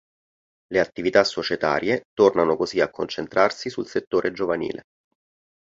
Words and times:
Le 0.73 0.79
attività 0.79 1.23
societarie 1.23 2.05
tornano 2.13 2.55
così 2.57 2.79
a 2.79 2.89
concentrarsi 2.89 3.69
sul 3.69 3.85
settore 3.85 4.31
giovanile. 4.31 4.81